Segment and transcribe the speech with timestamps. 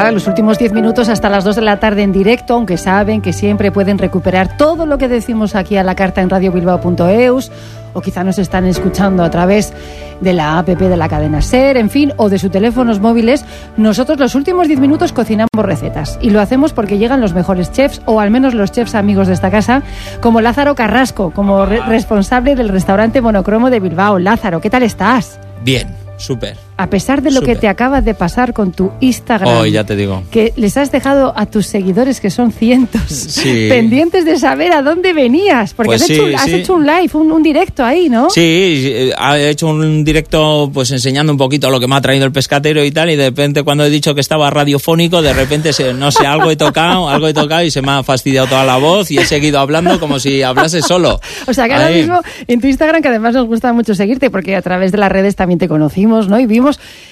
[0.00, 3.20] nada, los últimos 10 minutos hasta las 2 de la tarde en directo, aunque saben
[3.20, 7.52] que siempre pueden recuperar todo lo que decimos aquí a la carta en radiobilbao.eus
[7.92, 9.74] o quizá nos están escuchando a través
[10.20, 13.44] de la app de la cadena SER, en fin, o de sus teléfonos móviles,
[13.76, 16.18] nosotros los últimos 10 minutos cocinamos recetas.
[16.22, 19.34] Y lo hacemos porque llegan los mejores chefs, o al menos los chefs amigos de
[19.34, 19.82] esta casa,
[20.22, 24.18] como Lázaro Carrasco, como responsable del restaurante Monocromo de Bilbao.
[24.18, 25.40] Lázaro, ¿qué tal estás?
[25.62, 29.54] Bien, súper a pesar de lo que te acaba de pasar con tu Instagram.
[29.54, 30.22] Oh, ya te digo.
[30.30, 35.12] Que les has dejado a tus seguidores, que son cientos, pendientes de saber a dónde
[35.12, 35.74] venías.
[35.74, 38.30] Porque pues has, hecho, un live, un, directo ahí, ¿no?
[38.30, 42.24] Sí, he eh, hecho un directo pues enseñando un poquito lo que me ha traído
[42.24, 43.10] el pescatero y tal.
[43.10, 46.56] Y de repente, cuando he dicho que estaba radiofónico, de repente, no sé, algo he
[46.56, 49.58] tocado, algo he tocado y se me ha fastidiado toda la voz y he seguido
[49.58, 51.20] hablando como si hablase solo.
[51.46, 54.56] o sea que ahora mismo en tu Instagram, que además nos gusta mucho seguirte, porque
[54.56, 56.40] a través de las redes también te conocimos, ¿no?
[56.40, 56.69] Y vimos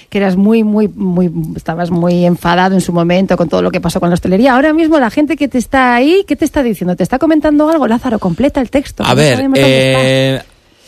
[0.09, 3.81] que eras muy, muy, muy, estabas muy enfadado en su momento con todo lo que
[3.81, 4.53] pasó con la hostelería.
[4.53, 6.95] Ahora mismo la gente que te está ahí, ¿qué te está diciendo?
[6.95, 7.87] ¿Te está comentando algo?
[7.87, 9.03] Lázaro, completa el texto.
[9.05, 10.41] A ver, eh,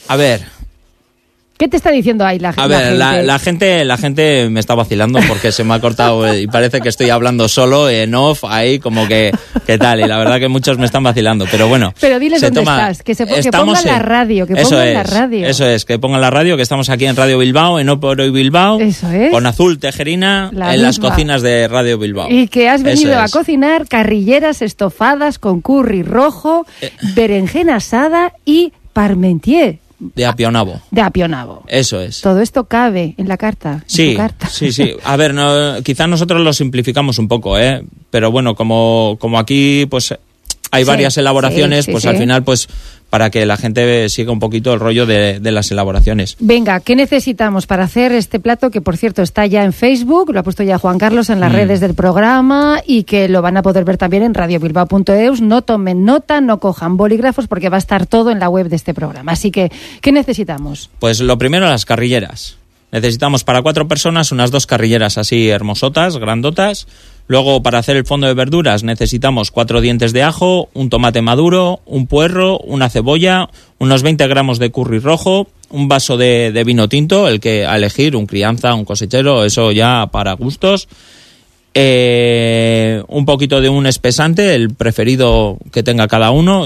[0.08, 0.42] a ver,
[1.62, 3.86] ¿Qué te está diciendo ahí la, a ver, La, gente?
[3.86, 7.48] La, gente me está vacilando porque se me ha cortado y parece que estoy hablando
[7.48, 9.32] solo en off ahí como que
[9.68, 11.94] qué tal y la verdad que muchos me están vacilando, pero bueno.
[12.02, 15.48] Pero diles dónde estás, que, se, que pongan la radio, que pongan la radio.
[15.48, 18.32] Eso es, que pongan la radio, que estamos aquí en Radio Bilbao, en Oporo y
[18.32, 19.30] Bilbao, eso es.
[19.30, 22.28] con Azul Tejerina en las cocinas de Radio Bilbao.
[22.32, 26.92] Y que has venido a cocinar carrilleras estofadas con curry rojo, eh.
[27.14, 29.81] berenjena asada y parmentier.
[30.02, 30.82] De Apionabo.
[30.90, 31.64] De Apionabo.
[31.68, 32.22] Eso es.
[32.22, 33.84] Todo esto cabe en la carta.
[33.86, 34.48] Sí, carta.
[34.48, 34.94] sí, sí.
[35.04, 37.84] A ver, no, quizás nosotros lo simplificamos un poco, ¿eh?
[38.10, 40.14] Pero bueno, como, como aquí pues
[40.72, 42.68] hay varias elaboraciones, pues al final pues
[43.12, 46.38] para que la gente siga un poquito el rollo de, las elaboraciones.
[46.40, 50.40] Venga, ¿qué necesitamos para hacer este plato que, por cierto, está ya en Facebook, lo
[50.40, 51.56] ha puesto ya Juan Carlos en las mm.
[51.56, 55.42] redes del programa y que lo van a poder ver también en radiobilbao.eus?
[55.42, 58.78] No tomen nota, no cojan bolígrafos porque va a estar todo en la web de
[58.78, 59.34] este programa.
[59.34, 60.90] Así que, ¿qué necesitamos?
[61.00, 62.56] Pues lo primero, las carrilleras.
[62.94, 66.88] Necesitamos para cuatro personas unas dos carrilleras así hermosotas, grandotas.
[67.32, 71.80] Luego, para hacer el fondo de verduras, necesitamos cuatro dientes de ajo, un tomate maduro,
[71.86, 73.48] un puerro, una cebolla,
[73.80, 78.18] unos 20 gramos de curry rojo, un vaso de, vino tinto, el que a elegir,
[78.18, 80.90] un crianza, un cosechero, eso ya para gustos.
[81.74, 86.66] Eh, un poquito de un espesante, el preferido que tenga cada uno.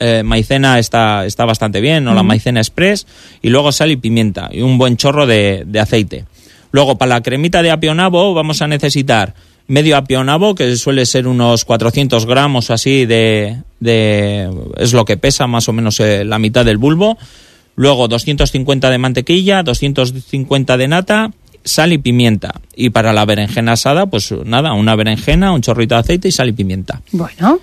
[0.00, 3.06] Eh, maicena está, está bastante bien, o la maicena express,
[3.42, 6.24] y luego sal y pimienta, y un buen chorro de, de aceite.
[6.72, 9.34] Luego, para la cremita de apionabo, vamos a necesitar
[9.68, 15.46] medio apionabo, que suele ser unos 400 gramos así de, de es lo que pesa
[15.46, 17.16] más o menos eh, la mitad del bulbo.
[17.76, 21.30] Luego 250 de mantequilla, 250 de nata,
[21.62, 22.60] sal y pimienta.
[22.74, 26.48] Y para la berenjena asada, pues nada, una berenjena, un chorrito de aceite y sal
[26.48, 27.02] y pimienta.
[27.12, 27.60] Bueno.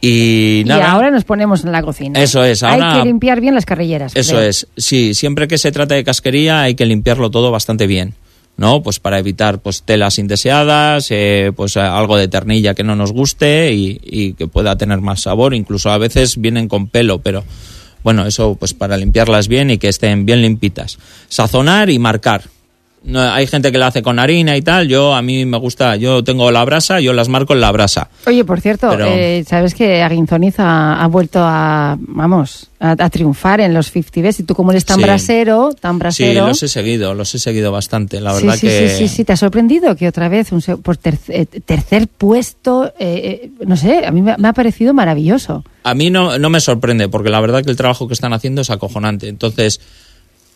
[0.00, 0.90] Y, nada.
[0.90, 2.20] ahora nos ponemos en la cocina.
[2.20, 2.62] Eso es.
[2.62, 4.16] Ahora, hay que limpiar bien las carrilleras.
[4.16, 4.66] Eso es.
[4.76, 8.14] Sí, siempre que se trata de casquería hay que limpiarlo todo bastante bien.
[8.60, 8.82] ¿No?
[8.82, 13.72] Pues para evitar pues telas indeseadas, eh, pues algo de ternilla que no nos guste
[13.72, 15.54] y, y, que pueda tener más sabor.
[15.54, 17.42] Incluso a veces vienen con pelo, pero
[18.04, 20.98] bueno, eso pues para limpiarlas bien y que estén bien limpitas.
[21.30, 22.42] Sazonar y marcar
[23.14, 24.86] hay gente que la hace con harina y tal.
[24.86, 28.10] Yo, a mí me gusta, yo tengo la brasa, yo las marco en la brasa.
[28.26, 33.90] Oye, por cierto, eh, ¿sabes que Aguinzoniz ha, vuelto a, vamos, a, triunfar en los
[33.90, 34.40] 50 Best?
[34.40, 36.44] Y tú como eres tan brasero, tan brasero...
[36.44, 38.88] Sí, los he seguido, los he seguido bastante, la verdad sí, que...
[38.90, 43.50] Sí, sí, sí, ¿te ha sorprendido que otra vez, un, por eh, tercer puesto, eh,
[43.66, 45.64] no sé, a mí me, ha parecido maravilloso.
[45.84, 48.60] A mí no, no me sorprende, porque la verdad que el trabajo que están haciendo
[48.60, 49.28] es acojonante.
[49.28, 49.80] Entonces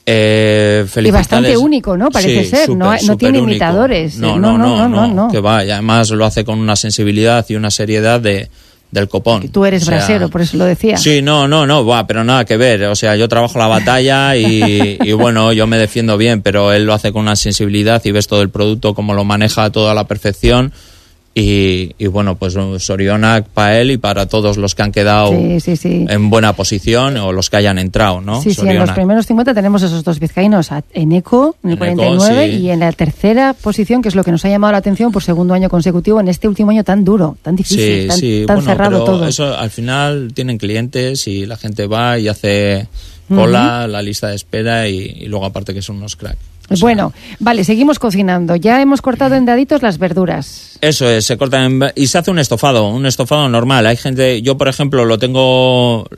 [0.07, 2.11] eh, y bastante único, ¿no?
[2.11, 4.19] Parece ser, no, no tiene imitadores.
[4.19, 7.55] No no no, no no, Que va, y además lo hace con una sensibilidad y
[7.55, 8.51] una seriedad de,
[8.91, 9.49] del copón.
[9.49, 10.99] Tú eres brasero, por eso lo decía.
[10.99, 12.85] Sí, no, no, no, va, pero nada que ver.
[12.85, 16.85] O sea, yo trabajo la batalla y, y, bueno, yo me defiendo bien, pero él
[16.85, 19.95] lo hace con una sensibilidad y ves todo el producto, como lo maneja todo a
[19.95, 20.73] la perfección.
[21.37, 26.53] Y, bueno, pues Sorionac para él y para todos los que han quedado en buena
[26.53, 28.41] posición o los que hayan entrado, ¿no?
[28.41, 32.49] Sí, sí, en los primeros 50 tenemos esos dos vizcaínos en ECO, en el 49,
[32.51, 35.25] y en la tercera posición, que es lo que nos ha llamado la atención por
[35.25, 38.07] segundo año consecutivo, en este último año tan duro, tan difícil,
[38.47, 39.27] tan, cerrado todo.
[39.27, 42.87] Eso al final tienen clientes y la gente va y hace
[43.29, 46.54] cola, la lista de espera y, y luego aparte que son unos cracks.
[46.81, 48.57] Bueno, vale, seguimos cocinando.
[48.57, 50.79] Ya hemos cortado en daditos las verduras.
[50.81, 53.87] Eso es, se corta y se hace un estofado, un estofado normal.
[53.87, 56.09] Hay gente, yo por ejemplo lo tengo,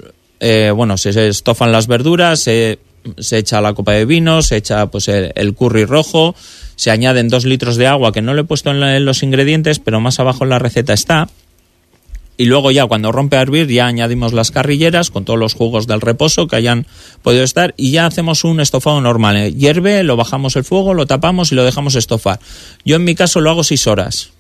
[0.41, 2.79] eh, bueno, se, estofan las verduras, se,
[3.19, 6.35] se echa la copa de vino, se echa pues el, el curry rojo,
[6.77, 9.23] se añaden dos litros de agua que no le he puesto en, la- en los
[9.23, 11.29] ingredientes, pero más abajo en la receta está.
[12.37, 15.87] Y luego ya cuando rompe a hervir ya añadimos las carrilleras con todos los jugos
[15.87, 16.87] del reposo que hayan
[17.23, 19.37] podido estar y ya hacemos un estofado normal.
[19.37, 22.39] Eh, Hierve, lo bajamos el fuego, lo tapamos y lo dejamos estofar.
[22.85, 24.31] Yo en mi caso lo hago seis horas.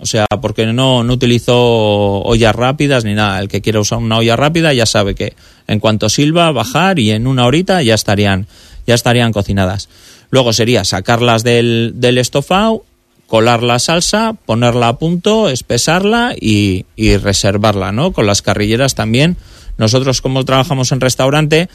[0.00, 3.40] O sea, porque no, no utilizo ollas rápidas ni nada.
[3.40, 5.34] El que quiera usar una olla rápida ya sabe que
[5.66, 8.46] en cuanto silba, bajar y en una horita ya estarían,
[8.86, 9.88] ya estarían cocinadas.
[10.30, 12.84] Luego sería sacarlas del, del estofado,
[13.28, 18.12] colar la salsa, ponerla a punto, espesarla y, y reservarla, ¿no?
[18.12, 19.36] Con las carrilleras también.
[19.76, 21.68] Nosotros, como trabajamos en restaurante,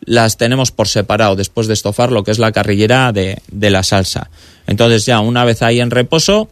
[0.00, 3.82] las tenemos por separado después de estofar lo que es la carrillera de, de la
[3.82, 4.30] salsa.
[4.68, 6.48] Entonces ya una vez ahí en reposo,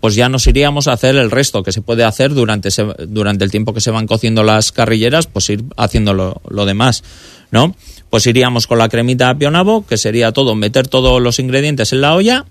[0.00, 2.68] pues ya nos iríamos a hacer el resto que se puede hacer durante,
[3.08, 7.02] durante el tiempo que se van cociendo las carrilleras, pues ir haciendo lo, lo demás,
[7.50, 7.74] ¿no?
[8.10, 12.02] Pues iríamos con la cremita de pionavo, que sería todo, meter todos los ingredientes en
[12.02, 12.44] la olla,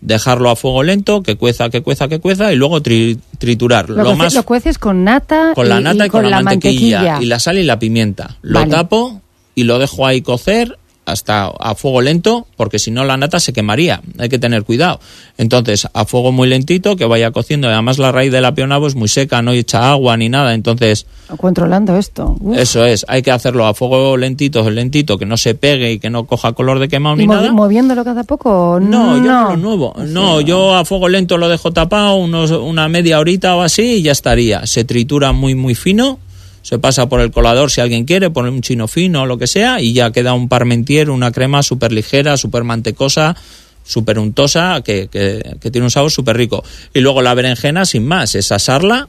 [0.00, 3.88] dejarlo a fuego lento, que cueza, que cueza, que cueza, y luego tri- triturar.
[3.90, 7.22] Lo, más lo cueces con nata con la nata y, con, la, mantequilla, mantequilla.
[7.22, 8.36] y la sal y la pimienta.
[8.42, 8.70] Lo Vale.
[8.70, 9.20] tapo
[9.54, 13.52] y lo dejo ahí cocer hasta a fuego lento, porque si no la nata se
[13.52, 14.02] quemaría.
[14.18, 15.00] Hay que tener cuidado.
[15.38, 17.68] Entonces, a fuego muy lentito, que vaya cociendo.
[17.68, 20.54] Además la raíz de la pionavo es muy seca, no echa agua ni nada.
[20.54, 21.06] Entonces,
[21.38, 22.36] Controlando esto.
[22.40, 22.56] Uf.
[22.58, 23.04] eso es.
[23.08, 26.52] Hay que hacerlo a fuego lentito, lentito, que no se pegue y que no coja
[26.52, 27.52] color de quemado ¿Y ni movi- nada.
[27.52, 28.78] moviéndolo cada poco?
[28.80, 29.94] No, yo no no lo nuevo.
[30.06, 34.02] No, yo a fuego lento lo dejo tapado unos, una media horita o así y
[34.02, 34.66] ya estaría.
[34.66, 36.18] Se tritura muy, muy fino.
[36.66, 39.46] Se pasa por el colador si alguien quiere, pone un chino fino o lo que
[39.46, 43.36] sea y ya queda un parmentier, una crema súper ligera, súper mantecosa,
[43.84, 46.64] súper untosa, que, que, que tiene un sabor súper rico.
[46.92, 49.06] Y luego la berenjena, sin más, es asarla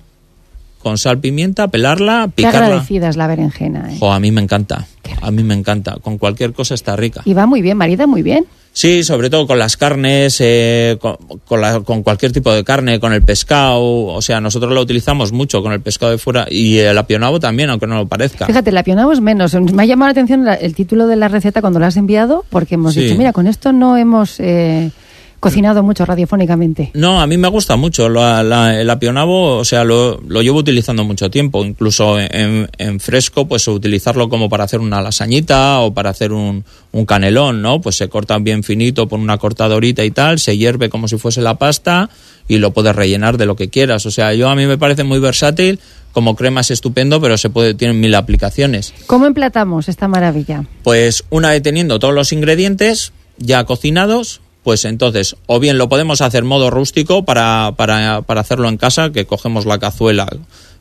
[0.83, 2.65] con sal, pimienta, pelarla, Qué picarla.
[2.67, 3.91] agradecida es la berenjena.
[3.91, 3.97] ¿eh?
[3.99, 4.85] Jo, a mí me encanta.
[5.01, 5.15] Qué.
[5.19, 5.97] A mí me encanta.
[5.99, 7.23] Con cualquier cosa está rica.
[7.25, 8.45] Y va muy bien, marida muy bien.
[8.79, 12.99] Sí, sobre todo con las carnes, eh, con, con la- con cualquier tipo de carne,
[12.99, 13.81] con el pescado.
[14.05, 17.71] O sea, nosotros lo utilizamos mucho con el pescado de fuera y el apionavo también,
[17.71, 18.45] aunque no lo parezca.
[18.45, 19.55] Fíjate, la pionavo es menos.
[19.55, 22.75] Me ha llamado la atención el título de la receta cuando la has enviado, porque
[22.75, 23.01] hemos Sí.
[23.01, 24.91] dicho, mira, con esto no hemos eh,
[25.39, 26.91] cocinado mucho radiofónicamente.
[26.93, 30.59] No, a mí me gusta mucho la- la- el apionavo, o sea, lo, lo llevo
[30.59, 35.93] utilizando mucho tiempo, incluso en, en fresco, pues utilizarlo como para hacer una lasañita o
[35.93, 37.81] para hacer un, un canelón, ¿no?
[37.81, 41.41] Pues se corta bien finito por una cortadorita y tal, se hierve como si fuese
[41.41, 42.09] la pasta
[42.47, 44.05] y lo puedes rellenar de lo que quieras.
[44.05, 45.79] O sea, yo a mí me parece muy versátil,
[46.13, 48.93] como crema es estupendo, pero se puede, tiene mil aplicaciones.
[49.05, 50.63] ¿Cómo emplatamos esta maravilla?
[50.83, 56.19] Pues una vez teniendo todos los ingredientes ya cocinados, pues entonces o bien lo podemos
[56.19, 60.27] hacer modo rústico para, para, para hacerlo en casa, que cogemos la cazuela,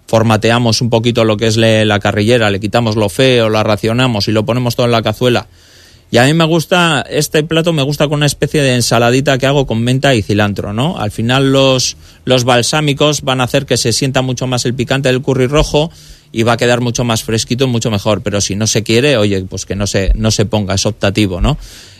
[0.08, 4.32] formateamos un poquito lo que es la carrillera, le quitamos lo feo, la racionamos y
[4.32, 5.46] lo ponemos todo en la cazuela.
[6.10, 9.46] Y a mí me gusta, este plato me gusta con una especie de ensaladita que
[9.46, 10.98] hago con menta y cilantro, ¿no?
[10.98, 15.10] Al final los, los balsámicos van a hacer que se sienta mucho más el picante
[15.10, 15.92] del curry rojo
[16.32, 18.22] y va a quedar mucho más fresquito, mucho mejor.
[18.22, 21.40] Pero si no se quiere, oye, pues que no se, no se ponga, es optativo,
[21.40, 21.56] ¿no?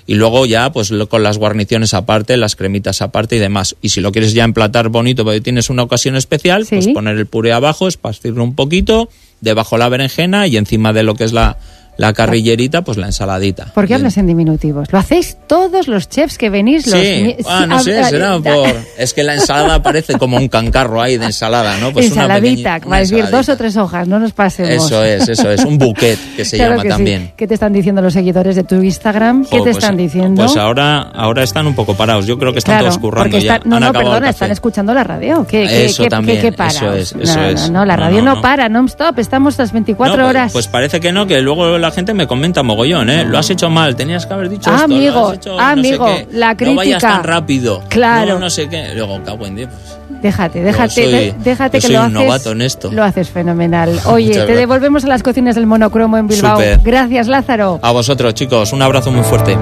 [0.07, 3.75] Y luego ya, pues lo- con las guarniciones aparte, las cremitas aparte y demás.
[3.83, 6.77] Y si lo quieres ya emplatar bonito porque tienes una ocasión especial, Sí.
[6.77, 9.09] pues poner el puré abajo, esparcirlo un poquito,
[9.41, 11.59] debajo la berenjena y encima de lo que es la,
[11.97, 13.67] la carrillerita, pues la ensaladita.
[13.75, 14.93] ¿Por qué hablas en diminutivos?
[14.93, 16.87] Lo hacéis todos los chefs que venís.
[16.87, 18.69] Los Sí, ah, no sé, será por...
[18.99, 21.93] Es que la ensalada parece como un cancarro ahí de ensalada, ¿no?
[21.93, 24.71] Pues una ensaladita, una a decir dos o tres hojas, no nos pasemos.
[24.87, 26.93] Eso es, eso es, un bouquet que se Claro llama que sí.
[26.97, 27.33] también.
[27.37, 29.45] ¿Qué te están diciendo los seguidores de tu Instagram?
[29.47, 30.43] ¿Qué Jo, te pues, están diciendo?
[30.45, 32.27] Pues ahora, ahora están un poco parados.
[32.27, 33.57] Yo creo que están Claro, todos currando porque ya.
[33.57, 35.47] están- no, Han no, perdona, están escuchando la radio.
[35.49, 36.71] ¿Qué, qué, Eso qué- también, qué- qué para?
[36.71, 37.71] eso es, eso no, es.
[37.71, 40.53] no, la No, radio no, no, para, non-stop, estamos las 24 No, pues- horas.
[40.53, 43.25] Pues parece que no, que luego la gente me comenta mogollón, ¿eh?
[43.25, 44.89] Lo has hecho mal, tenías que haber dicho Ah, esto.
[44.89, 46.29] lo amigo, has hecho ah, no sé amigo, qué.
[46.33, 46.99] la No vayas crítica.
[47.15, 47.83] tan rápido.
[47.89, 48.35] Claro.
[48.35, 48.95] No, no sé qué.
[48.95, 49.71] Luego, cago en Dios.
[49.73, 52.15] pues, Déjate, déjate, soy- de- déjate que soy lo un haces.
[52.27, 52.91] novato en esto.
[52.93, 53.99] Lo haces fenomenal.
[54.07, 54.57] Oye, te gracias.
[54.59, 56.59] devolvemos a las cocinas del monocromo en Bilbao.
[56.83, 57.79] Gracias, Lázaro.
[57.83, 59.57] A vosotros, chicos, un abrazo muy fuerte.